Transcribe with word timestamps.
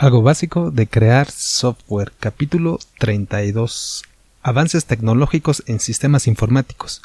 Algo 0.00 0.22
básico 0.22 0.70
de 0.70 0.86
crear 0.86 1.30
software, 1.30 2.12
capítulo 2.18 2.78
32. 2.98 4.02
Avances 4.42 4.86
tecnológicos 4.86 5.62
en 5.66 5.78
sistemas 5.78 6.26
informáticos. 6.26 7.02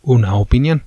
Una 0.00 0.34
opinión. 0.36 0.82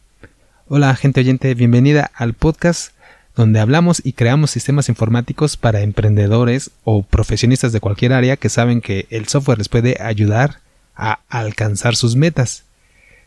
Hola 0.68 0.96
gente 0.96 1.20
oyente, 1.20 1.54
bienvenida 1.54 2.10
al 2.16 2.34
podcast 2.34 2.94
donde 3.36 3.60
hablamos 3.60 4.02
y 4.04 4.14
creamos 4.14 4.50
sistemas 4.50 4.90
informáticos 4.90 5.56
para 5.56 5.82
emprendedores 5.82 6.72
o 6.84 7.04
profesionistas 7.04 7.72
de 7.72 7.80
cualquier 7.80 8.14
área 8.14 8.38
que 8.38 8.50
saben 8.50 8.82
que 8.82 9.06
el 9.12 9.28
software 9.28 9.60
les 9.60 9.70
puede 9.70 10.02
ayudar 10.02 10.62
a 10.96 11.20
alcanzar 11.30 11.96
sus 11.96 12.16
metas. 12.16 12.64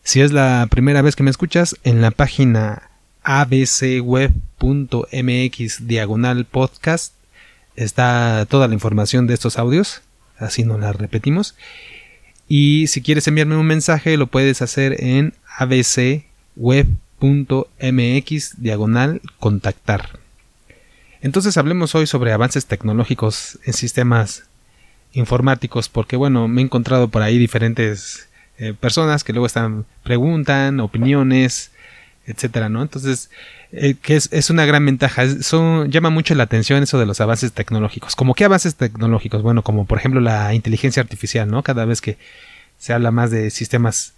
Si 0.02 0.22
es 0.22 0.32
la 0.32 0.66
primera 0.68 1.02
vez 1.02 1.14
que 1.14 1.22
me 1.22 1.30
escuchas, 1.30 1.76
en 1.84 2.02
la 2.02 2.10
página 2.10 2.90
abcweb.mx 3.22 4.26
diagonal 5.86 6.46
podcast 6.46 7.12
está 7.78 8.46
toda 8.48 8.68
la 8.68 8.74
información 8.74 9.26
de 9.26 9.34
estos 9.34 9.58
audios, 9.58 10.02
así 10.38 10.64
no 10.64 10.78
la 10.78 10.92
repetimos. 10.92 11.54
Y 12.48 12.86
si 12.88 13.02
quieres 13.02 13.28
enviarme 13.28 13.56
un 13.56 13.66
mensaje, 13.66 14.16
lo 14.16 14.26
puedes 14.26 14.62
hacer 14.62 15.04
en 15.04 15.34
abcweb.mx 15.58 16.22
diagonal 18.62 19.20
contactar. 19.38 20.18
Entonces 21.20 21.56
hablemos 21.56 21.94
hoy 21.94 22.06
sobre 22.06 22.32
avances 22.32 22.66
tecnológicos 22.66 23.58
en 23.64 23.72
sistemas 23.72 24.44
informáticos, 25.12 25.88
porque 25.88 26.16
bueno, 26.16 26.48
me 26.48 26.62
he 26.62 26.64
encontrado 26.64 27.08
por 27.08 27.22
ahí 27.22 27.38
diferentes 27.38 28.28
eh, 28.58 28.74
personas 28.74 29.24
que 29.24 29.32
luego 29.32 29.46
están 29.46 29.84
preguntan 30.02 30.80
opiniones, 30.80 31.70
etcétera, 32.28 32.68
¿no? 32.68 32.82
Entonces, 32.82 33.30
eh, 33.72 33.94
que 34.00 34.16
es, 34.16 34.50
una 34.50 34.66
gran 34.66 34.84
ventaja. 34.84 35.24
Eso 35.24 35.86
llama 35.86 36.10
mucho 36.10 36.34
la 36.34 36.44
atención 36.44 36.82
eso 36.82 36.98
de 36.98 37.06
los 37.06 37.20
avances 37.20 37.52
tecnológicos. 37.52 38.16
¿Como 38.16 38.34
qué 38.34 38.44
avances 38.44 38.76
tecnológicos? 38.76 39.42
Bueno, 39.42 39.62
como 39.62 39.86
por 39.86 39.98
ejemplo 39.98 40.20
la 40.20 40.54
inteligencia 40.54 41.02
artificial, 41.02 41.50
¿no? 41.50 41.62
Cada 41.62 41.84
vez 41.84 42.00
que 42.00 42.18
se 42.78 42.92
habla 42.92 43.10
más 43.10 43.30
de 43.30 43.50
sistemas 43.50 44.14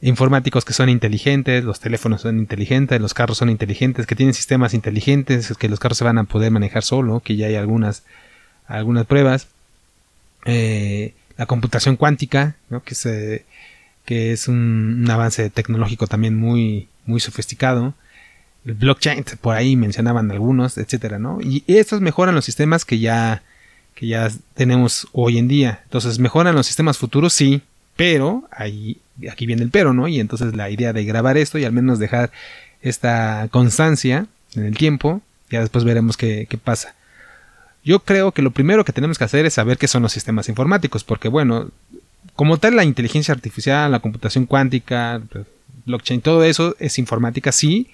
informáticos 0.00 0.64
que 0.64 0.72
son 0.72 0.88
inteligentes, 0.88 1.64
los 1.64 1.78
teléfonos 1.78 2.22
son 2.22 2.38
inteligentes, 2.38 3.00
los 3.00 3.14
carros 3.14 3.38
son 3.38 3.48
inteligentes, 3.48 4.06
que 4.06 4.16
tienen 4.16 4.34
sistemas 4.34 4.74
inteligentes, 4.74 5.54
que 5.56 5.68
los 5.68 5.78
carros 5.78 5.98
se 5.98 6.04
van 6.04 6.18
a 6.18 6.24
poder 6.24 6.50
manejar 6.50 6.82
solo, 6.82 7.20
que 7.20 7.36
ya 7.36 7.46
hay 7.46 7.54
algunas, 7.54 8.02
algunas 8.66 9.06
pruebas. 9.06 9.46
Eh, 10.44 11.14
la 11.36 11.46
computación 11.46 11.96
cuántica, 11.96 12.56
¿no? 12.68 12.82
que, 12.82 12.96
se, 12.96 13.44
que 14.04 14.32
es 14.32 14.48
un, 14.48 15.02
un 15.04 15.10
avance 15.10 15.48
tecnológico 15.50 16.08
también 16.08 16.36
muy, 16.36 16.88
muy 17.06 17.20
sofisticado. 17.20 17.94
El 18.64 18.74
blockchain, 18.74 19.24
por 19.40 19.56
ahí 19.56 19.76
mencionaban 19.76 20.30
algunos, 20.30 20.78
etcétera, 20.78 21.18
¿no? 21.18 21.38
Y 21.40 21.64
estos 21.66 22.00
mejoran 22.00 22.34
los 22.34 22.44
sistemas 22.44 22.84
que 22.84 22.98
ya, 22.98 23.42
que 23.94 24.06
ya 24.06 24.30
tenemos 24.54 25.08
hoy 25.12 25.38
en 25.38 25.48
día. 25.48 25.80
Entonces, 25.84 26.18
mejoran 26.18 26.54
los 26.54 26.66
sistemas 26.66 26.98
futuros, 26.98 27.32
sí, 27.32 27.62
pero 27.96 28.48
ahí, 28.52 28.98
aquí 29.30 29.46
viene 29.46 29.62
el 29.62 29.70
pero, 29.70 29.92
¿no? 29.92 30.08
Y 30.08 30.20
entonces 30.20 30.54
la 30.54 30.70
idea 30.70 30.92
de 30.92 31.04
grabar 31.04 31.36
esto 31.36 31.58
y 31.58 31.64
al 31.64 31.72
menos 31.72 31.98
dejar 31.98 32.30
esta 32.82 33.48
constancia 33.50 34.26
en 34.54 34.64
el 34.64 34.76
tiempo, 34.76 35.22
ya 35.50 35.60
después 35.60 35.84
veremos 35.84 36.16
qué, 36.16 36.46
qué 36.48 36.58
pasa. 36.58 36.94
Yo 37.84 38.00
creo 38.00 38.32
que 38.32 38.42
lo 38.42 38.52
primero 38.52 38.84
que 38.84 38.92
tenemos 38.92 39.18
que 39.18 39.24
hacer 39.24 39.44
es 39.44 39.54
saber 39.54 39.76
qué 39.76 39.88
son 39.88 40.02
los 40.02 40.12
sistemas 40.12 40.48
informáticos, 40.48 41.02
porque 41.02 41.28
bueno, 41.28 41.70
como 42.34 42.58
tal 42.58 42.76
la 42.76 42.84
inteligencia 42.84 43.34
artificial, 43.34 43.90
la 43.90 44.00
computación 44.00 44.46
cuántica, 44.46 45.20
blockchain, 45.86 46.20
todo 46.20 46.44
eso 46.44 46.76
es 46.78 46.98
informática, 46.98 47.52
sí, 47.52 47.88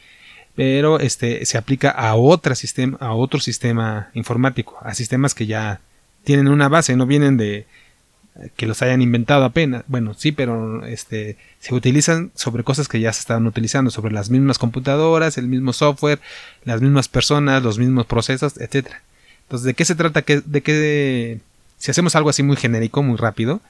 pero 0.54 0.98
este 1.00 1.44
se 1.46 1.58
aplica 1.58 1.90
a 1.90 2.14
otra 2.16 2.54
sistema, 2.54 2.98
a 3.00 3.14
otro 3.14 3.40
sistema 3.40 4.10
informático, 4.14 4.76
a 4.82 4.94
sistemas 4.94 5.34
que 5.34 5.46
ya 5.46 5.80
tienen 6.24 6.48
una 6.48 6.68
base, 6.68 6.96
no 6.96 7.06
vienen 7.06 7.36
de 7.36 7.66
que 8.56 8.66
los 8.66 8.82
hayan 8.82 9.02
inventado 9.02 9.44
apenas. 9.44 9.84
Bueno, 9.88 10.14
sí, 10.14 10.32
pero 10.32 10.86
este 10.86 11.36
se 11.58 11.74
utilizan 11.74 12.30
sobre 12.34 12.64
cosas 12.64 12.88
que 12.88 13.00
ya 13.00 13.12
se 13.12 13.20
estaban 13.20 13.46
utilizando, 13.46 13.90
sobre 13.90 14.12
las 14.12 14.30
mismas 14.30 14.58
computadoras, 14.58 15.38
el 15.38 15.48
mismo 15.48 15.72
software, 15.72 16.20
las 16.64 16.80
mismas 16.80 17.08
personas, 17.08 17.62
los 17.62 17.78
mismos 17.78 18.06
procesos, 18.06 18.56
etcétera. 18.58 19.02
Entonces, 19.42 19.64
¿de 19.66 19.74
qué 19.74 19.84
se 19.84 19.94
trata? 19.94 20.22
de 20.22 20.62
qué 20.62 21.40
si 21.78 21.90
hacemos 21.90 22.16
algo 22.16 22.30
así 22.30 22.42
muy 22.42 22.56
genérico, 22.56 23.02
muy 23.02 23.16
rápido, 23.16 23.60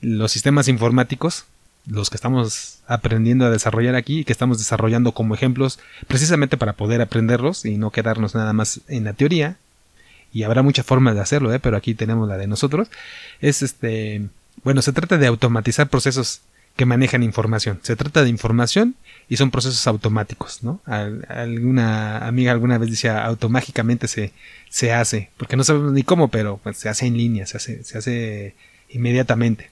los 0.00 0.32
sistemas 0.32 0.68
informáticos 0.68 1.44
los 1.86 2.10
que 2.10 2.16
estamos 2.16 2.78
aprendiendo 2.86 3.46
a 3.46 3.50
desarrollar 3.50 3.94
aquí 3.94 4.20
y 4.20 4.24
que 4.24 4.32
estamos 4.32 4.58
desarrollando 4.58 5.12
como 5.12 5.34
ejemplos 5.34 5.78
precisamente 6.06 6.56
para 6.56 6.74
poder 6.74 7.00
aprenderlos 7.00 7.64
y 7.64 7.76
no 7.76 7.90
quedarnos 7.90 8.34
nada 8.34 8.52
más 8.52 8.80
en 8.88 9.04
la 9.04 9.12
teoría. 9.12 9.56
Y 10.32 10.44
habrá 10.44 10.62
muchas 10.62 10.86
formas 10.86 11.14
de 11.14 11.20
hacerlo, 11.20 11.52
¿eh? 11.52 11.58
pero 11.58 11.76
aquí 11.76 11.94
tenemos 11.94 12.28
la 12.28 12.36
de 12.36 12.46
nosotros. 12.46 12.88
Es 13.40 13.62
este 13.62 14.22
bueno 14.62 14.82
se 14.82 14.92
trata 14.92 15.18
de 15.18 15.26
automatizar 15.26 15.88
procesos 15.88 16.40
que 16.76 16.86
manejan 16.86 17.22
información. 17.22 17.80
Se 17.82 17.96
trata 17.96 18.22
de 18.22 18.28
información 18.28 18.94
y 19.30 19.36
son 19.36 19.50
procesos 19.50 19.86
automáticos 19.86 20.62
no 20.62 20.80
alguna 20.84 22.26
amiga 22.26 22.50
alguna 22.50 22.76
vez 22.76 22.90
decía 22.90 23.24
automágicamente 23.24 24.08
se 24.08 24.32
se 24.68 24.92
hace 24.92 25.30
porque 25.36 25.56
no 25.56 25.64
sabemos 25.64 25.92
ni 25.92 26.02
cómo 26.02 26.28
pero 26.28 26.58
pues, 26.62 26.76
se 26.76 26.88
hace 26.88 27.06
en 27.06 27.16
línea 27.16 27.46
se 27.46 27.56
hace 27.56 27.84
se 27.84 27.96
hace 27.96 28.54
inmediatamente 28.90 29.70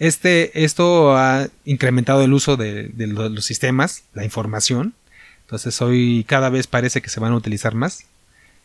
este, 0.00 0.64
esto 0.64 1.14
ha 1.14 1.48
incrementado 1.66 2.22
el 2.22 2.32
uso 2.32 2.56
de, 2.56 2.90
los 2.96 3.44
sistemas, 3.44 4.04
la 4.14 4.24
información. 4.24 4.94
Entonces 5.42 5.82
hoy 5.82 6.24
cada 6.26 6.48
vez 6.48 6.66
parece 6.66 7.02
que 7.02 7.10
se 7.10 7.20
van 7.20 7.32
a 7.32 7.36
utilizar 7.36 7.74
más. 7.74 8.06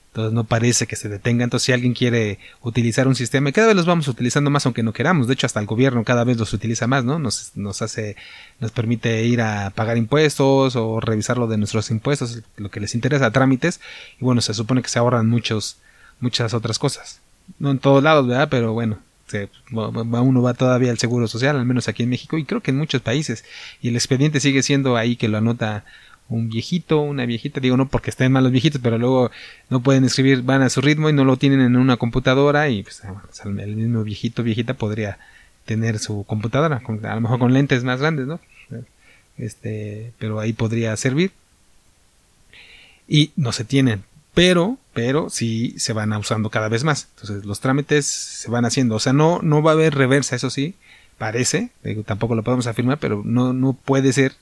Entonces 0.08 0.32
no 0.32 0.46
parece 0.46 0.88
que 0.88 0.96
se 0.96 1.10
detenga. 1.10 1.44
Entonces 1.44 1.66
si 1.66 1.74
alguien 1.74 1.94
quiere 1.94 2.40
utilizar 2.62 3.10
un 3.10 3.16
sistema, 3.16 3.52
cada 3.52 3.68
vez 3.68 3.76
los 3.76 3.86
vamos 3.86 4.08
utilizando 4.08 4.50
más 4.50 4.66
aunque 4.66 4.82
no 4.82 4.94
queramos. 4.94 5.28
De 5.28 5.34
hecho 5.34 5.46
hasta 5.46 5.60
el 5.60 5.66
gobierno 5.66 6.06
cada 6.06 6.24
vez 6.24 6.38
los 6.38 6.54
utiliza 6.54 6.88
más, 6.88 7.04
¿no? 7.04 7.20
Nos, 7.20 7.52
nos 7.56 7.82
hace, 7.82 8.16
nos 8.62 8.72
permite 8.72 9.26
ir 9.26 9.42
a 9.42 9.72
pagar 9.72 9.98
impuestos 9.98 10.78
o 10.78 11.02
revisar 11.02 11.38
lo 11.38 11.48
de 11.48 11.58
nuestros 11.58 11.92
impuestos, 11.92 12.44
lo 12.56 12.72
que 12.72 12.80
les 12.80 12.96
interesa, 12.96 13.32
trámites. 13.32 13.82
Y 14.22 14.24
bueno, 14.24 14.40
se 14.40 14.54
supone 14.54 14.82
que 14.82 14.90
se 14.90 15.00
ahorran 15.00 15.28
muchos, 15.28 15.80
muchas 16.22 16.54
otras 16.54 16.80
cosas. 16.80 17.20
No 17.60 17.72
en 17.72 17.80
todos 17.80 18.02
lados, 18.02 18.26
¿verdad? 18.26 18.48
Pero 18.50 18.72
bueno, 18.72 19.00
uno 19.72 20.42
va 20.42 20.54
todavía 20.54 20.92
al 20.92 20.98
seguro 20.98 21.28
social, 21.28 21.58
al 21.58 21.66
menos 21.66 21.88
aquí 21.88 22.04
en 22.04 22.10
México, 22.10 22.38
y 22.38 22.46
creo 22.46 22.62
que 22.62 22.72
en 22.72 22.78
muchos 22.78 23.02
países. 23.02 23.46
Y 23.82 23.90
el 23.90 23.96
expediente 23.96 24.40
sigue 24.40 24.64
siendo 24.64 24.98
ahí 24.98 25.16
que 25.16 25.28
lo 25.28 25.38
anota 25.38 25.86
un 26.28 26.50
viejito, 26.50 27.02
una 27.02 27.26
viejita, 27.26 27.60
digo 27.60 27.78
no 27.78 27.88
porque 27.88 28.10
estén 28.10 28.32
mal 28.32 28.44
los 28.44 28.52
viejitos, 28.52 28.82
pero 28.82 28.98
luego 28.98 29.32
no 29.70 29.82
pueden 29.82 30.06
escribir, 30.06 30.42
van 30.42 30.64
a 30.64 30.70
su 30.70 30.82
ritmo 30.82 31.10
y 31.10 31.14
no 31.14 31.24
lo 31.24 31.38
tienen 31.38 31.62
en 31.62 31.76
una 31.76 31.98
computadora 31.98 32.68
y 32.70 32.82
pues, 32.82 33.04
ah, 33.04 33.22
el 33.46 33.76
mismo 33.76 34.04
viejito, 34.04 34.42
viejita 34.42 34.74
podría 34.74 35.20
tener 35.66 36.00
su 36.00 36.24
computadora, 36.24 36.82
a 37.04 37.16
lo 37.16 37.22
mejor 37.22 37.40
con 37.40 37.54
lentes 37.54 37.84
más 37.84 38.00
grandes, 38.00 38.28
¿no? 38.28 38.40
Este, 39.38 40.14
pero 40.18 40.40
ahí 40.40 40.54
podría 40.54 40.96
servir. 40.98 41.32
Y 43.08 43.32
no 43.36 43.52
se 43.52 43.66
tienen 43.66 44.04
pero, 44.36 44.78
pero 44.96 45.30
sí 45.30 45.76
se 45.78 45.92
van 45.92 46.14
usando 46.14 46.50
cada 46.50 46.70
vez 46.70 46.86
más. 46.86 47.10
Entonces 47.16 47.44
los 47.46 47.60
trámites 47.60 48.06
se 48.06 48.50
van 48.50 48.64
haciendo. 48.64 48.96
O 48.96 49.00
sea, 49.00 49.12
no, 49.12 49.42
no 49.44 49.62
va 49.62 49.72
a 49.72 49.74
haber 49.74 49.94
reversa, 49.94 50.38
eso 50.38 50.50
sí, 50.50 50.74
parece, 51.18 51.70
tampoco 52.06 52.34
lo 52.34 52.44
podemos 52.44 52.66
afirmar, 52.66 52.98
pero 52.98 53.22
no, 53.26 53.52
no 53.52 53.74
puede 53.74 54.14
ser. 54.14 54.36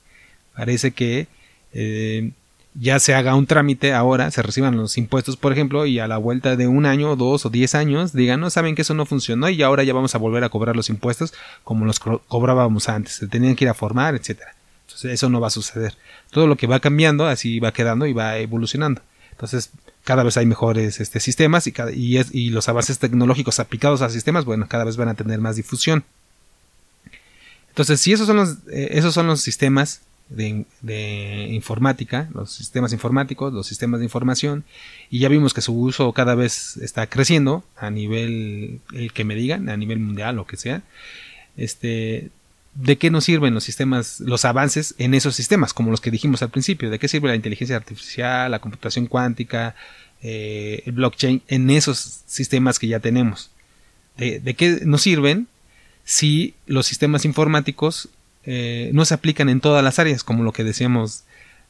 Parece 0.55 0.91
que 0.91 1.27
eh, 1.73 2.33
ya 2.75 2.99
se 2.99 3.15
haga 3.15 3.33
un 3.33 3.47
trámite 3.47 3.93
ahora, 3.93 4.29
se 4.29 4.43
reciban 4.43 4.77
los 4.77 4.95
impuestos, 4.99 5.37
por 5.37 5.51
ejemplo, 5.51 5.87
y 5.87 5.97
a 5.97 6.07
la 6.07 6.17
vuelta 6.17 6.55
de 6.55 6.67
un 6.67 6.85
año, 6.85 7.15
dos 7.15 7.47
o 7.47 7.49
diez 7.49 7.73
años, 7.73 8.13
digan, 8.13 8.39
no 8.39 8.51
saben 8.51 8.75
que 8.75 8.83
eso 8.83 8.93
no 8.93 9.07
funcionó 9.07 9.49
y 9.49 9.63
ahora 9.63 9.83
ya 9.83 9.93
vamos 9.93 10.13
a 10.13 10.19
volver 10.19 10.43
a 10.43 10.49
cobrar 10.49 10.75
los 10.75 10.89
impuestos 10.91 11.33
como 11.63 11.85
los 11.85 11.99
cobrábamos 11.99 12.89
antes, 12.89 13.13
se 13.13 13.27
tenían 13.27 13.55
que 13.55 13.65
ir 13.65 13.69
a 13.69 13.73
formar, 13.73 14.13
etcétera. 14.13 14.53
Entonces 14.85 15.13
eso 15.13 15.29
no 15.29 15.39
va 15.39 15.47
a 15.47 15.49
suceder. 15.49 15.95
Todo 16.29 16.45
lo 16.45 16.57
que 16.57 16.67
va 16.67 16.79
cambiando, 16.79 17.25
así 17.25 17.59
va 17.59 17.73
quedando 17.73 18.05
y 18.05 18.13
va 18.13 18.37
evolucionando. 18.37 19.01
Entonces, 19.31 19.71
cada 20.03 20.23
vez 20.23 20.37
hay 20.37 20.45
mejores 20.45 20.99
este, 20.99 21.19
sistemas 21.19 21.67
y, 21.67 21.73
y, 21.93 22.49
los 22.49 22.67
avances 22.69 22.99
tecnológicos 22.99 23.59
aplicados 23.59 24.01
a 24.01 24.09
sistemas, 24.09 24.45
bueno, 24.45 24.67
cada 24.67 24.83
vez 24.83 24.97
van 24.97 25.09
a 25.09 25.13
tener 25.13 25.39
más 25.39 25.55
difusión. 25.55 26.03
Entonces, 27.69 28.01
si 28.01 28.11
esos 28.11 28.27
son 28.27 28.37
los, 28.37 28.57
eh, 28.71 28.89
esos 28.91 29.13
son 29.13 29.27
los 29.27 29.41
sistemas 29.41 30.01
de, 30.29 30.65
de, 30.81 31.47
informática, 31.51 32.29
los 32.33 32.51
sistemas 32.51 32.91
informáticos, 32.91 33.53
los 33.53 33.65
sistemas 33.65 33.99
de 33.99 34.05
información, 34.05 34.65
y 35.09 35.19
ya 35.19 35.29
vimos 35.29 35.53
que 35.53 35.61
su 35.61 35.73
uso 35.73 36.11
cada 36.11 36.35
vez 36.35 36.77
está 36.77 37.07
creciendo 37.07 37.63
a 37.77 37.89
nivel, 37.89 38.81
el 38.93 39.13
que 39.13 39.23
me 39.23 39.35
digan, 39.35 39.69
a 39.69 39.77
nivel 39.77 39.99
mundial 39.99 40.37
o 40.37 40.45
que 40.45 40.57
sea, 40.57 40.83
este, 41.55 42.29
¿de 42.75 42.97
qué 42.97 43.11
nos 43.11 43.25
sirven 43.25 43.53
los 43.53 43.63
sistemas, 43.63 44.19
los 44.19 44.45
avances 44.45 44.95
en 44.97 45.13
esos 45.13 45.35
sistemas, 45.35 45.73
como 45.73 45.91
los 45.91 46.01
que 46.01 46.11
dijimos 46.11 46.41
al 46.41 46.49
principio? 46.49 46.89
¿De 46.89 46.99
qué 46.99 47.07
sirve 47.07 47.29
la 47.29 47.35
inteligencia 47.35 47.75
artificial, 47.75 48.51
la 48.51 48.59
computación 48.59 49.07
cuántica, 49.07 49.75
eh, 50.21 50.83
el 50.85 50.93
blockchain 50.93 51.41
en 51.47 51.69
esos 51.69 52.21
sistemas 52.25 52.79
que 52.79 52.87
ya 52.87 52.99
tenemos? 52.99 53.51
¿De, 54.17 54.53
qué 54.55 54.81
nos 54.85 55.01
sirven 55.01 55.47
si 56.03 56.53
los 56.67 56.85
sistemas 56.85 57.25
informáticos 57.25 58.09
eh, 58.45 58.91
no 58.93 59.05
se 59.05 59.13
aplican 59.15 59.49
en 59.49 59.59
todas 59.59 59.83
las 59.83 59.97
áreas, 59.99 60.23
como 60.23 60.43
lo 60.43 60.51
que 60.51 60.63
decíamos 60.63 61.23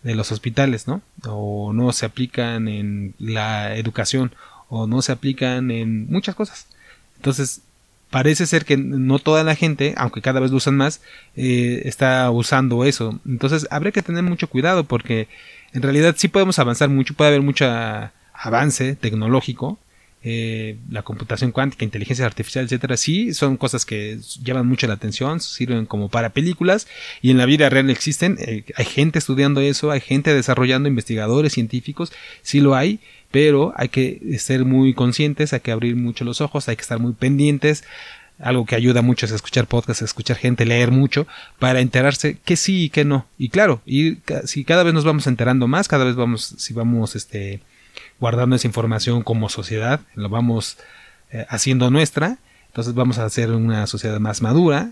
de 0.04 0.16
los 0.16 0.32
hospitales, 0.32 0.88
¿no? 0.88 1.02
O 1.26 1.72
no 1.72 1.94
se 1.94 2.06
aplican 2.06 2.68
en 2.68 3.16
la 3.18 3.78
educación, 3.78 4.36
o 4.68 4.88
no 4.88 5.02
se 5.02 5.14
aplican 5.14 5.72
en 5.72 6.12
muchas 6.12 6.36
cosas. 6.36 6.68
Entonces, 7.16 7.62
parece 8.14 8.46
ser 8.46 8.64
que 8.64 8.78
no 8.78 9.18
toda 9.18 9.44
la 9.44 9.56
gente, 9.56 9.96
aunque 9.98 10.22
cada 10.22 10.40
vez 10.40 10.52
lo 10.52 10.58
usan 10.58 10.78
más, 10.78 11.02
eh, 11.36 11.82
está 11.86 12.30
usando 12.30 12.86
eso. 12.86 13.20
Entonces, 13.26 13.68
habría 13.72 13.92
que 13.92 14.04
tener 14.04 14.22
mucho 14.22 14.48
cuidado 14.48 14.84
porque 14.84 15.28
en 15.74 15.82
realidad 15.82 16.14
sí 16.16 16.28
podemos 16.28 16.60
avanzar 16.60 16.90
mucho, 16.90 17.16
puede 17.16 17.30
haber 17.30 17.42
mucho 17.42 17.66
avance 18.32 18.96
tecnológico, 18.96 19.80
eh, 20.26 20.78
la 20.90 21.02
computación 21.02 21.52
cuántica, 21.52 21.84
inteligencia 21.84 22.26
artificial, 22.26 22.64
etcétera, 22.64 22.96
sí 22.96 23.34
son 23.34 23.58
cosas 23.58 23.86
que 23.86 24.20
llevan 24.42 24.66
mucho 24.66 24.88
la 24.88 24.94
atención, 24.94 25.42
sirven 25.42 25.86
como 25.86 26.08
para 26.08 26.30
películas 26.30 26.88
y 27.22 27.32
en 27.32 27.38
la 27.38 27.46
vida 27.46 27.70
real 27.70 27.90
existen. 27.90 28.38
Eh, 28.40 28.64
hay 28.78 28.86
gente 28.86 29.20
estudiando 29.20 29.60
eso, 29.60 29.92
hay 29.92 30.00
gente 30.00 30.34
desarrollando, 30.34 30.88
investigadores 30.88 31.52
científicos, 31.52 32.14
sí 32.42 32.62
lo 32.62 32.74
hay, 32.74 33.02
pero 33.32 33.74
hay 33.76 33.90
que 33.90 34.38
ser 34.40 34.64
muy 34.64 34.94
conscientes, 34.94 35.52
hay 35.52 35.60
que 35.60 35.74
abrir 35.74 35.98
mucho 35.98 36.24
los 36.24 36.40
ojos, 36.40 36.70
hay 36.70 36.78
que 36.78 36.84
estar 36.84 37.00
muy 37.00 37.12
pendientes. 37.12 37.84
Algo 38.40 38.66
que 38.66 38.76
ayuda 38.76 39.02
mucho 39.02 39.26
es 39.26 39.32
escuchar 39.34 39.68
podcasts, 39.68 40.04
escuchar 40.04 40.38
gente, 40.38 40.66
leer 40.66 40.92
mucho 40.92 41.28
para 41.60 41.82
enterarse 41.82 42.38
que 42.46 42.56
sí 42.56 42.86
y 42.86 42.90
que 42.90 43.04
no. 43.04 43.28
Y 43.38 43.50
claro, 43.50 43.82
y 43.86 44.20
si 44.46 44.64
cada 44.64 44.84
vez 44.84 44.94
nos 44.94 45.04
vamos 45.04 45.28
enterando 45.28 45.68
más, 45.68 45.90
cada 45.90 46.06
vez 46.06 46.16
vamos, 46.16 46.56
si 46.58 46.74
vamos, 46.74 47.16
este, 47.16 47.60
guardando 48.20 48.56
esa 48.56 48.68
información 48.68 49.24
como 49.24 49.50
sociedad, 49.50 50.02
lo 50.16 50.30
vamos 50.30 50.78
eh, 51.32 51.46
haciendo 51.50 51.90
nuestra, 51.90 52.38
entonces 52.68 52.96
vamos 52.96 53.20
a 53.20 53.26
hacer 53.26 53.52
una 53.52 53.86
sociedad 53.86 54.20
más 54.20 54.42
madura 54.42 54.92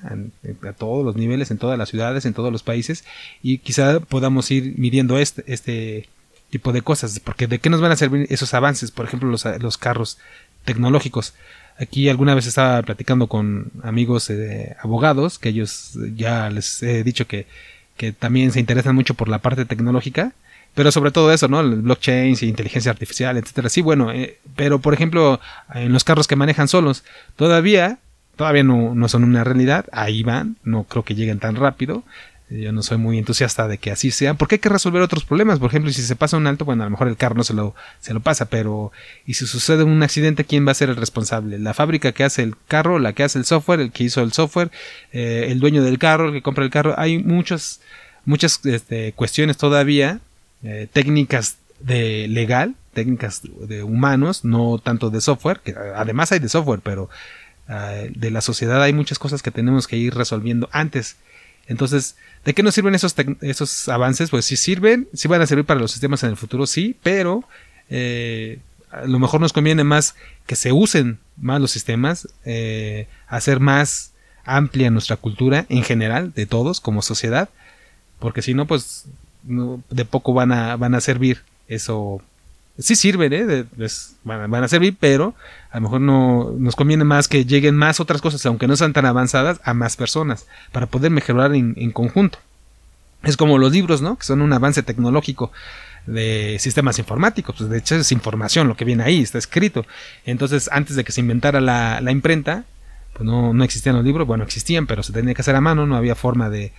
a 0.67 0.73
todos 0.73 1.03
los 1.03 1.15
niveles, 1.15 1.49
en 1.49 1.57
todas 1.57 1.79
las 1.79 1.89
ciudades, 1.89 2.25
en 2.25 2.33
todos 2.33 2.51
los 2.51 2.61
países, 2.61 3.03
y 3.41 3.57
quizá 3.57 3.99
podamos 3.99 4.51
ir 4.51 4.75
midiendo 4.77 5.17
este, 5.17 5.43
este 5.51 6.07
tipo 6.51 6.73
de 6.73 6.83
cosas, 6.83 7.19
porque 7.19 7.47
de 7.47 7.57
qué 7.57 7.71
nos 7.71 7.81
van 7.81 7.91
a 7.91 7.95
servir 7.95 8.27
esos 8.29 8.53
avances, 8.53 8.91
por 8.91 9.05
ejemplo 9.05 9.29
los, 9.29 9.45
los 9.59 9.77
carros 9.79 10.19
tecnológicos. 10.63 11.33
Aquí 11.79 12.09
alguna 12.09 12.35
vez 12.35 12.45
estaba 12.45 12.83
platicando 12.83 13.25
con 13.25 13.71
amigos 13.81 14.29
eh, 14.29 14.75
abogados, 14.83 15.39
que 15.39 15.49
ellos 15.49 15.97
ya 16.15 16.51
les 16.51 16.83
he 16.83 17.03
dicho 17.03 17.25
que, 17.25 17.47
que 17.97 18.11
también 18.11 18.51
se 18.51 18.59
interesan 18.59 18.93
mucho 18.93 19.15
por 19.15 19.27
la 19.27 19.39
parte 19.39 19.65
tecnológica, 19.65 20.33
pero 20.73 20.91
sobre 20.91 21.11
todo 21.11 21.31
eso, 21.31 21.47
¿no? 21.47 21.59
El 21.59 21.81
blockchain 21.81 22.35
y 22.39 22.45
inteligencia 22.45 22.91
artificial, 22.91 23.37
etcétera. 23.37 23.69
Sí, 23.69 23.81
bueno, 23.81 24.11
eh, 24.11 24.37
pero 24.55 24.79
por 24.79 24.93
ejemplo, 24.93 25.39
en 25.73 25.91
los 25.91 26.03
carros 26.03 26.27
que 26.27 26.35
manejan 26.35 26.67
solos, 26.67 27.03
todavía, 27.35 27.99
todavía 28.35 28.63
no, 28.63 28.95
no 28.95 29.09
son 29.09 29.23
una 29.23 29.43
realidad, 29.43 29.85
ahí 29.91 30.23
van, 30.23 30.57
no 30.63 30.83
creo 30.83 31.03
que 31.03 31.15
lleguen 31.15 31.39
tan 31.39 31.55
rápido. 31.55 32.03
Yo 32.49 32.73
no 32.73 32.83
soy 32.83 32.97
muy 32.97 33.17
entusiasta 33.17 33.69
de 33.69 33.77
que 33.77 33.91
así 33.91 34.11
sea, 34.11 34.33
porque 34.33 34.55
hay 34.55 34.59
que 34.59 34.67
resolver 34.67 35.01
otros 35.01 35.23
problemas. 35.23 35.57
Por 35.57 35.69
ejemplo, 35.69 35.89
si 35.89 36.01
se 36.01 36.17
pasa 36.17 36.35
un 36.35 36.47
alto, 36.47 36.65
bueno, 36.65 36.83
a 36.83 36.85
lo 36.85 36.91
mejor 36.91 37.07
el 37.07 37.15
carro 37.15 37.35
no 37.35 37.45
se 37.45 37.53
lo, 37.53 37.75
se 38.01 38.13
lo 38.13 38.19
pasa, 38.19 38.49
pero 38.49 38.91
y 39.25 39.35
si 39.35 39.47
sucede 39.47 39.83
un 39.83 40.03
accidente, 40.03 40.43
¿quién 40.43 40.67
va 40.67 40.71
a 40.71 40.75
ser 40.75 40.89
el 40.89 40.97
responsable? 40.97 41.59
¿La 41.59 41.73
fábrica 41.73 42.11
que 42.11 42.25
hace 42.25 42.43
el 42.43 42.55
carro, 42.67 42.99
la 42.99 43.13
que 43.13 43.23
hace 43.23 43.39
el 43.39 43.45
software, 43.45 43.79
el 43.79 43.93
que 43.93 44.03
hizo 44.03 44.21
el 44.21 44.33
software, 44.33 44.69
eh, 45.13 45.47
el 45.47 45.61
dueño 45.61 45.81
del 45.81 45.97
carro, 45.97 46.27
el 46.27 46.33
que 46.33 46.41
compra 46.41 46.65
el 46.65 46.71
carro? 46.71 46.93
Hay 46.97 47.19
muchos, 47.19 47.79
muchas 48.25 48.59
este, 48.65 49.13
cuestiones 49.13 49.55
todavía 49.55 50.19
eh, 50.63 50.87
técnicas 50.91 51.57
de 51.79 52.27
legal, 52.27 52.75
técnicas 52.93 53.41
de 53.43 53.83
humanos, 53.83 54.43
no 54.45 54.77
tanto 54.77 55.09
de 55.09 55.21
software, 55.21 55.59
que 55.59 55.75
además 55.95 56.31
hay 56.31 56.39
de 56.39 56.49
software, 56.49 56.81
pero 56.83 57.09
ah, 57.67 58.03
de 58.09 58.31
la 58.31 58.41
sociedad 58.41 58.81
hay 58.81 58.93
muchas 58.93 59.19
cosas 59.19 59.41
que 59.41 59.51
tenemos 59.51 59.87
que 59.87 59.97
ir 59.97 60.13
resolviendo 60.13 60.69
antes. 60.71 61.17
Entonces, 61.67 62.15
¿de 62.43 62.53
qué 62.53 62.63
nos 62.63 62.75
sirven 62.75 62.95
esos, 62.95 63.15
esos 63.41 63.89
avances? 63.89 64.29
Pues 64.29 64.45
si 64.45 64.57
sirven, 64.57 65.07
si 65.13 65.27
van 65.27 65.41
a 65.41 65.47
servir 65.47 65.65
para 65.65 65.79
los 65.79 65.91
sistemas 65.91 66.23
en 66.23 66.31
el 66.31 66.37
futuro, 66.37 66.67
sí, 66.67 66.97
pero 67.01 67.43
eh, 67.89 68.59
a 68.91 69.05
lo 69.05 69.19
mejor 69.19 69.41
nos 69.41 69.53
conviene 69.53 69.83
más 69.83 70.15
que 70.45 70.55
se 70.55 70.71
usen 70.71 71.19
más 71.37 71.61
los 71.61 71.71
sistemas, 71.71 72.27
eh, 72.45 73.07
hacer 73.27 73.59
más 73.59 74.11
amplia 74.43 74.91
nuestra 74.91 75.17
cultura 75.17 75.65
en 75.69 75.83
general, 75.83 76.33
de 76.33 76.45
todos, 76.45 76.81
como 76.81 77.01
sociedad, 77.01 77.49
porque 78.19 78.41
si 78.41 78.53
no, 78.53 78.67
pues 78.67 79.05
de 79.43 80.05
poco 80.05 80.33
van 80.33 80.51
a, 80.51 80.75
van 80.75 80.95
a 80.95 81.01
servir. 81.01 81.41
Eso 81.67 82.21
sí 82.77 82.95
sirven, 82.95 83.33
¿eh? 83.33 83.65
van, 84.23 84.63
a 84.63 84.67
servir, 84.67 84.95
pero 84.99 85.35
a 85.71 85.77
lo 85.77 85.81
mejor 85.81 86.01
no 86.01 86.53
nos 86.57 86.75
conviene 86.75 87.03
más 87.03 87.27
que 87.27 87.45
lleguen 87.45 87.75
más 87.75 87.99
otras 87.99 88.21
cosas, 88.21 88.45
aunque 88.45 88.67
no 88.67 88.75
sean 88.75 88.93
tan 88.93 89.05
avanzadas, 89.05 89.59
a 89.63 89.73
más 89.73 89.97
personas, 89.97 90.47
para 90.71 90.87
poder 90.87 91.11
mejorar 91.11 91.53
en, 91.53 91.91
conjunto. 91.91 92.39
Es 93.23 93.37
como 93.37 93.57
los 93.57 93.71
libros, 93.71 94.01
¿no? 94.01 94.17
Que 94.17 94.25
son 94.25 94.41
un 94.41 94.51
avance 94.51 94.81
tecnológico 94.81 95.51
de 96.07 96.57
sistemas 96.59 96.97
informáticos. 96.97 97.55
Pues 97.55 97.69
de 97.69 97.77
hecho 97.77 97.95
es 97.95 98.11
información 98.11 98.67
lo 98.67 98.75
que 98.75 98.85
viene 98.85 99.03
ahí, 99.03 99.21
está 99.21 99.37
escrito. 99.37 99.85
Entonces, 100.25 100.69
antes 100.71 100.95
de 100.95 101.03
que 101.03 101.11
se 101.11 101.21
inventara 101.21 101.61
la, 101.61 102.01
la 102.01 102.11
imprenta, 102.11 102.63
pues 103.13 103.25
no, 103.25 103.53
no 103.53 103.63
existían 103.63 103.95
los 103.95 104.03
libros, 104.05 104.25
bueno, 104.25 104.43
existían, 104.43 104.87
pero 104.87 105.03
se 105.03 105.13
tenía 105.13 105.35
que 105.35 105.41
hacer 105.41 105.55
a 105.55 105.61
mano, 105.61 105.85
no 105.85 105.95
había 105.95 106.15
forma 106.15 106.49
de, 106.49 106.73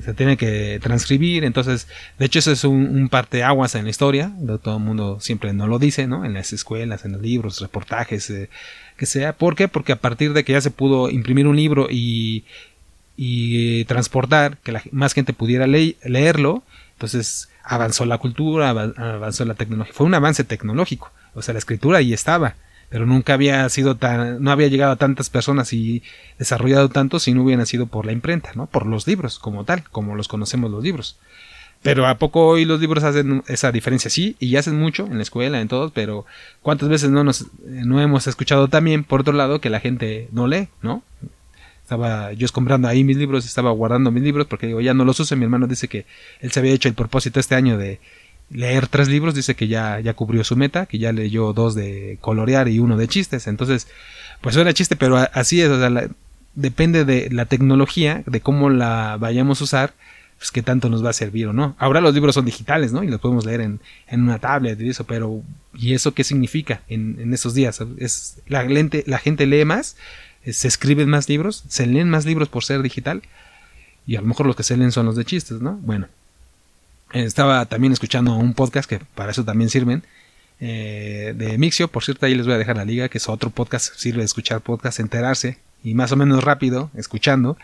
se 0.00 0.14
tiene 0.14 0.36
que 0.36 0.80
transcribir, 0.82 1.44
entonces, 1.44 1.86
de 2.18 2.24
hecho, 2.24 2.38
eso 2.38 2.52
es 2.52 2.64
un, 2.64 3.08
parte 3.10 3.42
aguas 3.42 3.74
en 3.74 3.84
la 3.84 3.90
historia, 3.90 4.32
todo 4.62 4.78
el 4.78 4.82
mundo 4.82 5.18
siempre 5.20 5.52
no 5.52 5.66
lo 5.66 5.78
dice, 5.78 6.06
¿no? 6.06 6.24
En 6.24 6.32
las 6.32 6.52
escuelas, 6.52 7.04
en 7.04 7.12
los 7.12 7.20
libros, 7.20 7.60
reportajes, 7.60 8.30
eh, 8.30 8.48
que 8.96 9.04
sea. 9.04 9.34
¿Por 9.34 9.54
qué? 9.54 9.68
Porque 9.68 9.92
a 9.92 10.00
partir 10.00 10.32
de 10.32 10.44
que 10.44 10.52
ya 10.52 10.60
se 10.60 10.70
pudo 10.70 11.10
imprimir 11.10 11.46
un 11.46 11.56
libro 11.56 11.88
y, 11.90 12.44
y 13.16 13.84
transportar, 13.84 14.56
que 14.58 14.72
la, 14.72 14.82
más 14.92 15.12
gente 15.12 15.34
pudiera 15.34 15.66
leerlo, 15.66 16.62
entonces 16.94 17.50
avanzó 17.62 18.06
la 18.06 18.18
cultura, 18.18 18.70
avanzó 18.70 19.44
la 19.44 19.54
tecnología, 19.54 19.92
fue 19.94 20.06
un 20.06 20.14
avance 20.14 20.44
tecnológico, 20.44 21.12
o 21.34 21.42
sea, 21.42 21.52
la 21.52 21.58
escritura 21.58 21.98
ahí 21.98 22.12
estaba 22.12 22.54
pero 22.92 23.06
nunca 23.06 23.32
había 23.32 23.66
sido 23.70 23.96
tan, 23.96 24.42
no 24.42 24.50
había 24.50 24.68
llegado 24.68 24.92
a 24.92 24.96
tantas 24.96 25.30
personas 25.30 25.72
y 25.72 26.02
desarrollado 26.38 26.90
tanto 26.90 27.18
si 27.18 27.32
no 27.32 27.42
hubiera 27.42 27.64
sido 27.64 27.86
por 27.86 28.04
la 28.04 28.12
imprenta, 28.12 28.50
¿no? 28.54 28.66
Por 28.66 28.84
los 28.84 29.06
libros 29.06 29.38
como 29.38 29.64
tal, 29.64 29.82
como 29.84 30.14
los 30.14 30.28
conocemos 30.28 30.70
los 30.70 30.84
libros. 30.84 31.18
Pero 31.80 32.06
a 32.06 32.18
poco 32.18 32.46
hoy 32.46 32.66
los 32.66 32.80
libros 32.80 33.02
hacen 33.02 33.42
esa 33.48 33.72
diferencia, 33.72 34.10
sí, 34.10 34.36
y 34.38 34.56
hacen 34.56 34.78
mucho 34.78 35.06
en 35.06 35.16
la 35.16 35.22
escuela, 35.22 35.62
en 35.62 35.68
todos, 35.68 35.90
pero 35.92 36.26
¿cuántas 36.60 36.90
veces 36.90 37.08
no 37.08 37.24
nos, 37.24 37.46
no 37.64 37.98
hemos 37.98 38.26
escuchado 38.26 38.68
también, 38.68 39.04
por 39.04 39.22
otro 39.22 39.32
lado, 39.32 39.58
que 39.58 39.70
la 39.70 39.80
gente 39.80 40.28
no 40.30 40.46
lee, 40.46 40.68
¿no? 40.82 41.02
Estaba 41.82 42.34
yo 42.34 42.46
comprando 42.52 42.88
ahí 42.88 43.04
mis 43.04 43.16
libros, 43.16 43.46
estaba 43.46 43.70
guardando 43.70 44.10
mis 44.10 44.22
libros 44.22 44.46
porque 44.46 44.66
digo, 44.66 44.82
ya 44.82 44.92
no 44.92 45.06
los 45.06 45.18
uso, 45.18 45.34
mi 45.34 45.44
hermano 45.44 45.66
dice 45.66 45.88
que 45.88 46.04
él 46.40 46.52
se 46.52 46.60
había 46.60 46.72
hecho 46.72 46.88
el 46.88 46.94
propósito 46.94 47.40
este 47.40 47.54
año 47.54 47.78
de 47.78 48.00
leer 48.52 48.86
tres 48.86 49.08
libros, 49.08 49.34
dice 49.34 49.54
que 49.54 49.68
ya, 49.68 50.00
ya 50.00 50.14
cubrió 50.14 50.44
su 50.44 50.56
meta, 50.56 50.86
que 50.86 50.98
ya 50.98 51.12
leyó 51.12 51.52
dos 51.52 51.74
de 51.74 52.18
colorear 52.20 52.68
y 52.68 52.78
uno 52.78 52.96
de 52.96 53.08
chistes. 53.08 53.46
Entonces, 53.46 53.88
pues 54.40 54.54
suena 54.54 54.72
chiste, 54.72 54.96
pero 54.96 55.16
así 55.16 55.60
es, 55.60 55.68
o 55.68 55.78
sea, 55.78 56.08
depende 56.54 57.04
de 57.04 57.30
la 57.30 57.46
tecnología, 57.46 58.22
de 58.26 58.40
cómo 58.40 58.70
la 58.70 59.16
vayamos 59.18 59.60
a 59.60 59.64
usar, 59.64 59.94
pues 60.38 60.50
qué 60.50 60.62
tanto 60.62 60.88
nos 60.88 61.04
va 61.04 61.10
a 61.10 61.14
servir 61.14 61.46
o 61.46 61.52
no. 61.52 61.76
Ahora 61.78 62.00
los 62.00 62.14
libros 62.14 62.34
son 62.34 62.44
digitales, 62.44 62.92
¿no? 62.92 63.04
Y 63.04 63.08
los 63.08 63.20
podemos 63.20 63.44
leer 63.44 63.60
en, 63.60 63.80
en 64.08 64.22
una 64.22 64.38
tablet 64.38 64.80
y 64.80 64.90
eso, 64.90 65.04
pero 65.04 65.42
¿y 65.74 65.94
eso 65.94 66.14
qué 66.14 66.24
significa 66.24 66.82
en, 66.88 67.18
en 67.20 67.32
esos 67.32 67.54
días? 67.54 67.80
Es, 67.98 68.38
la, 68.48 68.64
la 68.64 69.18
gente 69.18 69.46
lee 69.46 69.64
más, 69.64 69.96
se 70.44 70.66
escriben 70.66 71.08
más 71.08 71.28
libros, 71.28 71.64
se 71.68 71.86
leen 71.86 72.10
más 72.10 72.26
libros 72.26 72.48
por 72.48 72.64
ser 72.64 72.82
digital, 72.82 73.22
y 74.04 74.16
a 74.16 74.20
lo 74.20 74.26
mejor 74.26 74.46
los 74.46 74.56
que 74.56 74.64
se 74.64 74.76
leen 74.76 74.90
son 74.90 75.06
los 75.06 75.14
de 75.14 75.24
chistes, 75.24 75.60
¿no? 75.60 75.78
Bueno, 75.82 76.08
estaba 77.12 77.66
también 77.66 77.92
escuchando 77.92 78.34
un 78.34 78.54
podcast 78.54 78.88
que 78.88 79.00
para 79.14 79.30
eso 79.32 79.44
también 79.44 79.70
sirven. 79.70 80.02
Eh, 80.60 81.34
de 81.36 81.58
Mixio, 81.58 81.88
por 81.88 82.04
cierto, 82.04 82.26
ahí 82.26 82.34
les 82.34 82.46
voy 82.46 82.54
a 82.54 82.58
dejar 82.58 82.76
la 82.76 82.84
liga, 82.84 83.08
que 83.08 83.18
es 83.18 83.28
otro 83.28 83.50
podcast, 83.50 83.94
sirve 83.96 84.20
de 84.20 84.26
escuchar 84.26 84.60
podcast, 84.60 85.00
enterarse 85.00 85.58
y 85.82 85.94
más 85.94 86.12
o 86.12 86.16
menos 86.16 86.44
rápido, 86.44 86.90
escuchando 86.94 87.56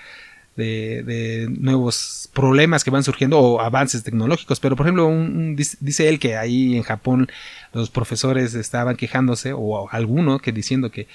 de, 0.56 1.46
nuevos 1.60 2.28
problemas 2.32 2.82
que 2.82 2.90
van 2.90 3.04
surgiendo 3.04 3.38
o 3.38 3.60
avances 3.60 4.02
tecnológicos. 4.02 4.60
Pero, 4.60 4.76
por 4.76 4.86
ejemplo, 4.86 5.08
dice 5.80 6.08
él 6.08 6.18
que 6.18 6.36
ahí 6.36 6.76
en 6.76 6.82
Japón 6.82 7.28
los 7.72 7.90
profesores 7.90 8.54
estaban 8.54 8.96
quejándose, 8.96 9.52
o 9.52 9.88
alguno 9.90 10.40
que 10.40 10.52
diciendo 10.52 10.90
que 10.90 11.06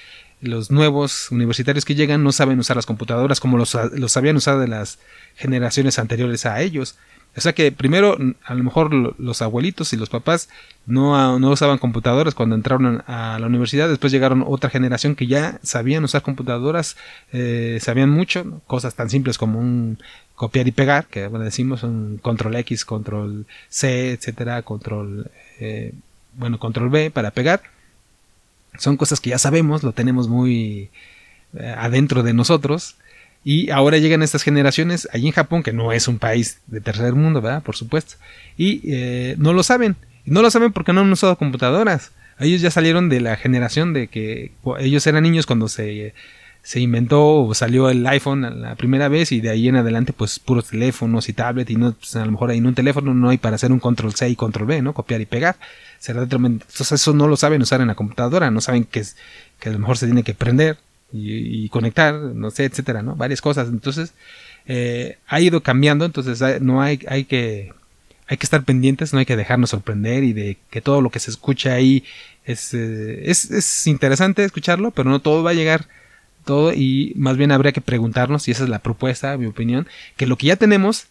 los 0.44 0.72
nuevos 0.72 1.32
universitarios 1.32 1.86
que 1.86 1.96
llegan 1.96 2.24
no 2.24 2.32
saben 2.32 2.60
usar 2.60 2.76
las 2.76 2.86
computadoras 2.86 3.40
como 3.40 3.58
los, 3.58 3.78
los 3.94 4.12
sabían 4.12 4.36
usar 4.36 4.60
de 4.60 4.68
las 4.68 5.00
generaciones 5.36 6.00
anteriores 6.00 6.46
a 6.46 6.62
ellos. 6.62 6.98
O 7.36 7.42
sea 7.42 7.54
que 7.54 7.72
primero, 7.72 8.16
a 8.46 8.54
lo 8.54 8.64
mejor 8.64 8.94
los 8.94 9.42
abuelitos 9.42 9.92
y 9.94 9.98
los 9.98 10.10
papás 10.10 10.50
no, 10.86 11.40
no 11.40 11.50
usaban 11.50 11.80
computadoras 11.80 12.36
cuando 12.36 12.56
entraron 12.56 13.04
a 13.08 13.40
la 13.40 13.48
universidad, 13.48 13.90
después 13.90 14.12
llegaron 14.12 14.44
otra 14.46 14.70
generación 14.70 15.16
que 15.16 15.26
ya 15.26 15.60
sabían 15.64 16.04
usar 16.04 16.22
computadoras, 16.22 16.96
eh, 17.32 17.80
sabían 17.82 18.12
mucho, 18.12 18.62
cosas 18.68 18.94
tan 18.94 19.10
simples 19.10 19.40
como 19.40 19.60
un 19.60 19.98
copiar 20.36 20.68
y 20.68 20.72
pegar, 20.72 21.08
que 21.08 21.28
decimos 21.28 21.82
un 21.82 22.20
control 22.22 22.56
X, 22.58 22.86
control 22.86 23.48
C, 23.68 24.12
etcétera, 24.12 24.62
control, 24.62 25.32
eh, 25.60 25.94
bueno, 26.36 26.60
control 26.60 26.90
B 26.90 27.10
para 27.10 27.32
pegar. 27.32 27.62
Son 28.78 28.98
cosas 28.98 29.20
que 29.20 29.32
ya 29.32 29.38
sabemos, 29.38 29.84
lo 29.84 29.92
tenemos 29.92 30.28
muy 30.28 30.90
eh, 31.54 31.76
adentro 31.78 32.24
de 32.24 32.34
nosotros 32.34 32.96
y 33.44 33.70
ahora 33.72 33.98
llegan 33.98 34.24
estas 34.24 34.44
generaciones 34.44 35.08
allí 35.12 35.28
en 35.28 35.34
Japón, 35.34 35.64
que 35.64 35.74
no 35.74 35.92
es 35.92 36.08
un 36.08 36.18
país 36.18 36.60
de 36.68 36.82
tercer 36.82 37.14
mundo, 37.14 37.42
¿verdad? 37.42 37.62
Por 37.62 37.76
supuesto. 37.76 38.16
Y 38.58 38.82
eh, 38.86 39.36
no 39.38 39.54
lo 39.54 39.64
saben. 39.64 39.96
No 40.26 40.42
lo 40.42 40.50
saben 40.50 40.72
porque 40.72 40.94
no 40.94 41.02
han 41.02 41.12
usado 41.12 41.38
computadoras. 41.38 42.12
ellos 42.40 42.62
ya 42.62 42.72
salieron 42.72 43.10
de 43.10 43.20
la 43.20 43.36
generación 43.36 43.94
de 43.94 44.08
que 44.08 44.54
ellos 44.80 45.06
eran 45.06 45.24
niños 45.24 45.46
cuando 45.46 45.68
se, 45.68 46.14
se 46.64 46.80
inventó 46.80 47.44
o 47.44 47.54
salió 47.54 47.90
el 47.90 48.08
iPhone 48.08 48.62
la 48.62 48.76
primera 48.76 49.10
vez 49.10 49.34
y 49.34 49.42
de 49.42 49.50
ahí 49.50 49.68
en 49.68 49.76
adelante 49.76 50.14
pues 50.14 50.40
puros 50.40 50.70
teléfonos 50.70 51.28
y 51.28 51.34
tablet 51.34 51.70
y 51.70 51.76
no 51.76 51.92
pues, 51.92 52.16
a 52.16 52.26
lo 52.26 52.32
mejor 52.32 52.52
en 52.52 52.66
un 52.66 52.74
teléfono 52.74 53.14
no 53.14 53.30
hay 53.30 53.38
para 53.38 53.58
hacer 53.58 53.74
un 53.74 53.80
control 53.80 54.14
C 54.16 54.30
y 54.30 54.38
control 54.38 54.68
V, 54.68 54.82
¿no? 54.82 54.94
Copiar 54.94 55.20
y 55.20 55.26
pegar. 55.26 55.58
Entonces 56.06 56.92
eso 56.94 57.14
no 57.14 57.28
lo 57.28 57.36
saben 57.36 57.62
usar 57.62 57.82
en 57.82 57.88
la 57.88 57.96
computadora, 57.96 58.50
no 58.50 58.62
saben 58.62 58.86
que 58.86 59.02
es 59.02 59.18
que 59.60 59.70
a 59.70 59.72
lo 59.74 59.80
mejor 59.80 59.98
se 59.98 60.06
tiene 60.06 60.24
que 60.24 60.34
prender 60.34 60.78
y, 61.12 61.70
conectar, 61.70 62.16
no 62.16 62.50
sé, 62.50 62.66
etcétera, 62.66 63.04
¿no? 63.04 63.16
Varias 63.16 63.42
cosas. 63.42 63.68
Entonces 63.68 64.14
eh, 64.66 65.18
ha 65.28 65.42
ido 65.42 65.62
cambiando, 65.62 66.06
entonces 66.06 66.62
no 66.62 66.82
hay, 66.82 67.00
hay 67.08 67.26
que 67.26 67.74
hay 68.28 68.38
que 68.38 68.46
estar 68.46 68.64
pendientes, 68.64 69.12
no 69.12 69.20
hay 69.20 69.26
que 69.26 69.36
dejarnos 69.36 69.72
sorprender 69.72 70.24
y 70.24 70.32
de 70.32 70.58
que 70.70 70.82
todo 70.82 71.02
lo 71.02 71.10
que 71.10 71.20
se 71.20 71.30
escucha 71.30 71.74
ahí 71.74 72.06
es, 72.46 72.74
eh, 72.74 73.30
es, 73.30 73.52
es, 73.52 73.86
interesante 73.86 74.46
escucharlo, 74.46 74.92
pero 74.92 75.10
no 75.10 75.20
todo 75.20 75.44
va 75.44 75.52
a 75.52 75.54
llegar 75.54 75.88
todo 76.44 76.74
y 76.74 77.14
más 77.16 77.38
bien 77.38 77.52
habría 77.52 77.72
que 77.72 77.82
preguntarnos, 77.82 78.48
y 78.48 78.52
esa 78.52 78.64
es 78.64 78.70
la 78.70 78.80
propuesta, 78.80 79.38
mi 79.38 79.46
opinión, 79.46 79.88
que 80.18 80.28
lo 80.28 80.38
que 80.38 80.48
ya 80.48 80.56
tenemos, 80.56 81.08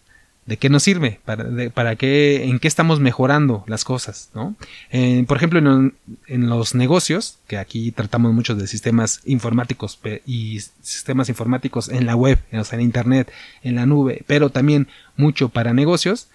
¿de 0.47 0.57
qué 0.57 0.69
nos 0.69 0.83
sirve? 0.83 1.21
¿Para, 1.25 1.47
para 1.71 1.97
qué, 1.97 2.45
en 2.45 2.59
qué 2.59 2.69
estamos 2.69 3.01
mejorando 3.01 3.65
las 3.67 3.85
cosas? 3.85 4.31
¿no? 4.35 4.57
Eh, 4.91 5.25
por 5.27 5.37
ejemplo, 5.37 5.59
en, 5.59 6.49
los 6.49 6.75
negocios, 6.75 7.39
que 7.47 7.59
aquí 7.59 7.93
tratamos 7.93 8.33
mucho 8.33 8.55
de 8.55 8.67
sistemas 8.67 9.21
informáticos 9.25 9.99
y 10.27 10.61
sistemas 10.83 11.29
informáticos 11.29 11.89
en 11.89 12.07
la 12.07 12.17
web, 12.17 12.39
en 12.51 12.81
Internet, 12.81 13.33
en 13.62 13.77
la 13.77 13.87
nube, 13.87 14.23
pero 14.27 14.51
también 14.51 14.89
mucho 15.17 15.49
para 15.49 15.73
negocios, 15.73 16.29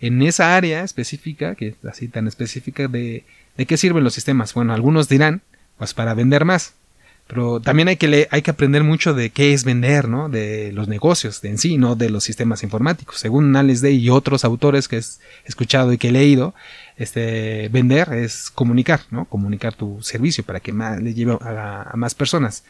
en 0.00 0.22
esa 0.22 0.56
área 0.56 0.84
específica, 0.84 1.54
que 1.54 1.68
es 1.68 1.74
así 1.84 2.08
tan 2.08 2.28
específica, 2.28 2.86
de, 2.86 3.24
de 3.56 3.66
qué 3.66 3.76
sirven 3.76 4.04
los 4.04 4.14
sistemas. 4.14 4.54
Bueno, 4.54 4.72
algunos 4.72 5.08
dirán, 5.08 5.42
pues 5.76 5.94
para 5.94 6.14
vender 6.14 6.44
más. 6.44 6.74
Pero 7.28 7.60
también 7.60 7.88
hay 7.88 7.96
que, 7.96 8.26
hay 8.30 8.42
que 8.42 8.50
aprender 8.50 8.82
mucho 8.82 9.12
de 9.12 9.28
qué 9.28 9.52
es 9.52 9.62
vender, 9.62 10.08
¿no? 10.08 10.30
De 10.30 10.72
los 10.72 10.88
negocios 10.88 11.42
de 11.42 11.50
en 11.50 11.58
sí, 11.58 11.76
no 11.76 11.94
de 11.94 12.08
los 12.08 12.24
sistemas 12.24 12.62
informáticos. 12.62 13.18
Según 13.18 13.52
Nales 13.52 13.82
Day 13.82 13.98
y 13.98 14.08
otros 14.08 14.44
autores 14.44 14.88
que 14.88 14.96
he 14.96 15.02
escuchado 15.44 15.92
y 15.92 15.98
que 15.98 16.08
he 16.08 16.12
leído, 16.12 16.54
este, 16.96 17.68
vender 17.68 18.14
es 18.14 18.50
comunicar, 18.50 19.02
¿no? 19.10 19.26
Comunicar 19.26 19.74
tu 19.74 20.02
servicio 20.02 20.42
para 20.42 20.60
que 20.60 20.72
más, 20.72 21.02
le 21.02 21.12
lleve 21.12 21.36
a 21.42 21.92
más 21.96 22.14
personas. 22.14 22.64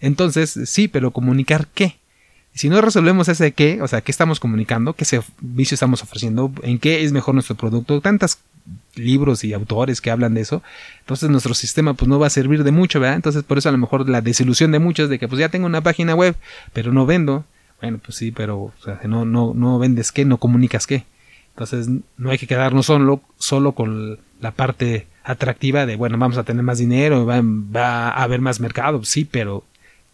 Entonces, 0.00 0.58
sí, 0.64 0.88
pero 0.88 1.10
comunicar 1.10 1.68
qué? 1.74 2.00
Si 2.52 2.68
no 2.68 2.80
resolvemos 2.80 3.28
ese 3.28 3.52
qué, 3.52 3.80
o 3.80 3.86
sea, 3.86 4.00
qué 4.00 4.10
estamos 4.10 4.40
comunicando, 4.40 4.94
qué 4.94 5.04
servicio 5.04 5.74
estamos 5.74 6.02
ofreciendo, 6.02 6.52
en 6.62 6.78
qué 6.78 7.04
es 7.04 7.12
mejor 7.12 7.34
nuestro 7.34 7.56
producto, 7.56 8.00
tantos 8.00 8.38
libros 8.94 9.44
y 9.44 9.52
autores 9.52 10.00
que 10.00 10.10
hablan 10.10 10.34
de 10.34 10.42
eso, 10.42 10.62
entonces 11.00 11.30
nuestro 11.30 11.54
sistema 11.54 11.94
pues 11.94 12.08
no 12.08 12.18
va 12.18 12.26
a 12.26 12.30
servir 12.30 12.64
de 12.64 12.72
mucho, 12.72 13.00
¿verdad? 13.00 13.16
Entonces 13.16 13.42
por 13.42 13.58
eso 13.58 13.68
a 13.68 13.72
lo 13.72 13.78
mejor 13.78 14.08
la 14.08 14.20
desilusión 14.20 14.72
de 14.72 14.78
muchos 14.78 15.08
de 15.08 15.18
que 15.18 15.28
pues 15.28 15.38
ya 15.38 15.48
tengo 15.48 15.66
una 15.66 15.82
página 15.82 16.14
web, 16.14 16.36
pero 16.72 16.92
no 16.92 17.06
vendo. 17.06 17.44
Bueno, 17.80 17.98
pues 18.04 18.18
sí, 18.18 18.30
pero 18.30 18.72
no, 19.04 19.24
no, 19.24 19.54
no 19.54 19.78
vendes 19.78 20.12
qué, 20.12 20.24
no 20.24 20.36
comunicas 20.36 20.86
qué. 20.86 21.04
Entonces 21.54 21.88
no 22.16 22.30
hay 22.30 22.38
que 22.38 22.46
quedarnos 22.46 22.86
solo, 22.86 23.22
solo 23.38 23.72
con 23.72 24.18
la 24.40 24.50
parte 24.50 25.06
atractiva 25.24 25.86
de, 25.86 25.96
bueno, 25.96 26.18
vamos 26.18 26.38
a 26.38 26.44
tener 26.44 26.62
más 26.62 26.78
dinero, 26.78 27.26
va, 27.26 27.40
va 27.42 28.08
a 28.08 28.22
haber 28.22 28.40
más 28.40 28.60
mercado, 28.60 29.04
sí, 29.04 29.24
pero 29.24 29.64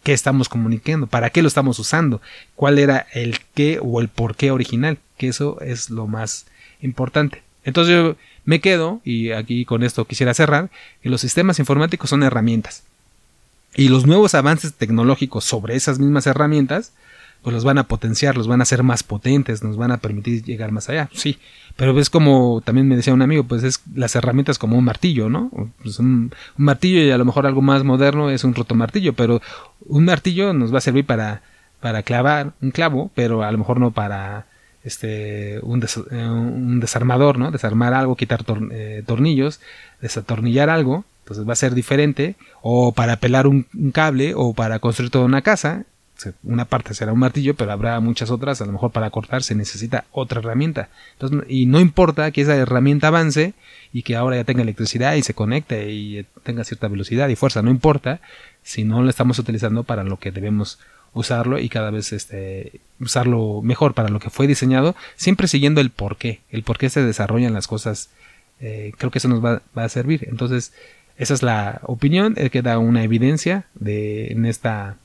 qué 0.03 0.13
estamos 0.13 0.49
comunicando, 0.49 1.09
para 1.09 1.31
qué 1.31 1.43
lo 1.43 1.49
estamos 1.49 1.79
usando, 1.79 2.21
cuál 2.55 2.79
era 2.79 3.07
el 3.13 3.41
qué 3.55 3.81
o 3.83 4.01
el 4.01 4.09
por 4.09 4.37
qué 4.37 4.53
original, 4.53 4.99
que 5.17 5.29
eso 5.29 5.61
es 5.61 5.91
lo 5.91 6.07
más 6.07 6.47
importante. 6.81 7.43
Entonces 7.65 7.93
yo 7.93 8.17
me 8.47 8.61
quedo, 8.61 9.01
y 9.05 9.33
aquí 9.33 9.65
con 9.67 9.83
esto 9.83 10.07
quisiera 10.07 10.33
cerrar, 10.33 10.71
que 11.03 11.11
los 11.11 11.21
sistemas 11.21 11.59
informáticos 11.59 12.09
son 12.09 12.23
herramientas. 12.23 12.85
Y 13.75 13.89
los 13.89 14.07
nuevos 14.07 14.35
avances 14.35 14.73
tecnológicos 14.73 15.45
sobre 15.45 15.75
esas 15.75 15.99
mismas 15.99 16.27
herramientas, 16.27 16.93
pues 17.43 17.53
los 17.53 17.65
van 17.65 17.79
a 17.79 17.85
potenciar, 17.85 18.37
los 18.37 18.49
van 18.49 18.61
a 18.61 18.63
hacer 18.63 18.83
más 18.83 19.03
potentes, 19.03 19.63
nos 19.63 19.77
van 19.77 19.93
a 19.93 19.99
permitir 19.99 20.43
llegar 20.43 20.73
más 20.73 20.89
allá. 20.89 21.11
Sí, 21.13 21.39
pero 21.77 21.99
es 22.01 22.09
como 22.09 22.63
también 22.65 22.89
me 22.89 22.97
decía 22.97 23.13
un 23.13 23.23
amigo, 23.23 23.45
pues 23.45 23.63
es 23.65 23.83
las 23.95 24.17
herramientas 24.17 24.59
como 24.59 24.79
un 24.79 24.85
martillo, 24.85 25.29
¿no? 25.29 25.51
Pues 25.83 25.99
un, 25.99 26.33
martillo 26.57 27.03
y 27.03 27.11
a 27.11 27.19
lo 27.19 27.25
mejor 27.25 27.47
algo 27.47 27.63
más 27.63 27.85
moderno 27.85 28.31
es 28.31 28.45
un 28.45 28.55
rotomartillo, 28.55 29.13
pero 29.13 29.43
un 29.87 30.07
martillo 30.07 30.53
nos 30.55 30.73
va 30.73 30.79
a 30.79 30.81
servir 30.81 31.05
para, 31.05 31.43
para 31.81 32.03
clavar 32.03 32.53
un 32.63 32.71
clavo, 32.71 33.11
pero 33.15 33.43
a 33.43 33.53
lo 33.53 33.59
mejor 33.59 33.79
no 33.79 33.91
para 33.91 34.47
este 34.87 35.59
un, 35.63 35.83
eh, 35.83 36.27
un 36.27 36.81
desarmador, 36.81 37.39
¿no? 37.39 37.51
Desarmar 37.51 37.93
algo, 37.93 38.17
quitar 38.17 38.45
eh, 38.71 39.03
tornillos, 39.05 39.61
desatornillar 40.01 40.71
algo, 40.71 41.05
entonces 41.21 41.47
va 41.47 41.53
a 41.53 41.57
ser 41.57 41.75
diferente, 41.75 42.37
o 42.63 42.93
para 42.93 43.17
pelar 43.17 43.47
un 43.47 43.67
cable, 43.93 44.33
o 44.35 44.55
para 44.55 44.79
construir 44.79 45.11
toda 45.11 45.25
una 45.25 45.43
casa, 45.43 45.85
una 46.43 46.65
parte 46.65 46.95
será 46.95 47.13
un 47.13 47.19
martillo, 47.19 47.55
pero 47.55 47.73
habrá 47.73 47.99
muchas 48.01 48.31
otras, 48.31 48.61
a 48.61 48.67
lo 48.67 48.73
mejor 48.73 48.91
para 48.91 49.11
cortar 49.11 49.43
se 49.43 49.55
necesita 49.55 50.05
otra 50.13 50.41
herramienta. 50.41 50.89
Entonces, 51.13 51.45
y 51.49 51.67
no 51.67 51.81
importa 51.81 52.31
que 52.31 52.43
esa 52.43 52.57
herramienta 52.57 53.09
avance 53.09 53.55
y 53.93 54.03
que 54.03 54.17
ahora 54.17 54.37
ya 54.37 54.45
tenga 54.45 54.63
electricidad 54.63 55.15
y 55.15 55.23
se 55.23 55.35
conecte 55.35 55.91
y 55.93 56.27
tenga 56.43 56.65
cierta 56.65 56.89
velocidad 56.89 57.29
y 57.29 57.37
fuerza, 57.37 57.63
no 57.63 57.71
importa 57.71 58.21
si 58.63 58.85
no 58.85 59.03
lo 59.03 59.11
estamos 59.11 59.39
utilizando 59.39 59.85
para 59.85 60.05
lo 60.05 60.19
que 60.19 60.33
debemos 60.33 60.79
usarlo 61.17 61.59
y 61.59 61.69
cada 61.69 61.91
vez 61.91 62.13
este, 62.13 62.81
usarlo 63.01 63.63
mejor 63.63 63.95
para 63.95 64.11
lo 64.11 64.21
que 64.21 64.31
fue 64.31 64.47
diseñado, 64.47 64.95
siempre 65.17 65.49
siguiendo 65.49 65.81
el 65.81 65.91
por 65.91 66.17
qué, 66.17 66.41
el 66.51 66.63
por 66.63 66.79
qué 66.79 66.91
se 66.91 67.03
desarrollan 67.03 67.55
las 67.55 67.67
cosas, 67.67 68.11
eh, 68.61 68.93
creo 68.99 69.11
que 69.11 69.19
eso 69.19 69.29
nos 69.29 69.45
va, 69.45 69.63
va, 69.77 69.85
a 69.85 69.89
servir. 69.89 70.27
Entonces, 70.31 70.73
esa 71.17 71.35
es 71.35 71.43
la 71.43 71.81
opinión, 71.85 72.35
el 72.37 72.51
que 72.51 72.63
da 72.63 72.79
una 72.79 73.03
evidencia 73.03 73.65
de 73.75 74.29
en 74.29 74.45
esta 74.45 74.97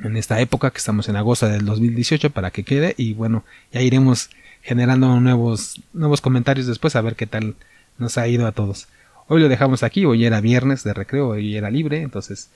en 0.00 0.16
esta 0.16 0.40
época 0.40 0.70
que 0.70 0.78
estamos 0.78 1.08
en 1.08 1.16
agosto 1.16 1.48
del 1.48 1.64
2018 1.64 2.30
para 2.30 2.52
que 2.52 2.62
quede 2.62 2.94
y 2.96 3.14
bueno 3.14 3.42
ya 3.72 3.80
iremos 3.80 4.30
generando 4.62 5.18
nuevos 5.18 5.80
nuevos 5.92 6.20
comentarios 6.20 6.68
después 6.68 6.94
a 6.94 7.00
ver 7.00 7.16
qué 7.16 7.26
tal 7.26 7.56
nos 7.98 8.16
ha 8.16 8.28
ido 8.28 8.46
a 8.46 8.52
todos 8.52 8.86
hoy 9.26 9.40
lo 9.40 9.48
dejamos 9.48 9.82
aquí 9.82 10.04
hoy 10.04 10.24
era 10.24 10.40
viernes 10.40 10.84
de 10.84 10.94
recreo 10.94 11.30
hoy 11.30 11.56
era 11.56 11.68
libre 11.68 12.02
entonces 12.02 12.48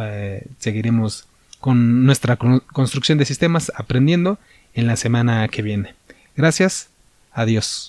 eh, 0.00 0.46
seguiremos 0.60 1.26
con 1.60 2.06
nuestra 2.06 2.36
construcción 2.36 3.18
de 3.18 3.24
sistemas 3.24 3.72
aprendiendo 3.74 4.38
en 4.74 4.86
la 4.86 4.96
semana 4.96 5.48
que 5.48 5.62
viene. 5.62 5.94
Gracias. 6.36 6.88
Adiós 7.32 7.76